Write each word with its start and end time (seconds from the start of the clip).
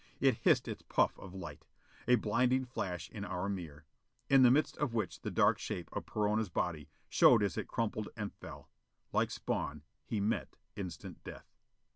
It 0.19 0.37
hissed 0.37 0.67
its 0.67 0.81
puff 0.81 1.15
of 1.19 1.35
light 1.35 1.63
a 2.07 2.15
blinding 2.15 2.65
flash 2.65 3.07
on 3.13 3.23
our 3.23 3.47
mirror 3.47 3.85
in 4.29 4.41
the 4.41 4.49
midst 4.49 4.75
of 4.77 4.95
which 4.95 5.21
the 5.21 5.29
dark 5.29 5.59
shape 5.59 5.89
of 5.93 6.07
Perona's 6.07 6.49
body 6.49 6.89
showed 7.07 7.43
as 7.43 7.55
it 7.55 7.67
crumpled 7.67 8.09
and 8.17 8.33
fell. 8.33 8.71
Like 9.13 9.29
Spawn, 9.29 9.83
he 10.03 10.19
met 10.19 10.57
instant 10.75 11.23
death. 11.23 11.45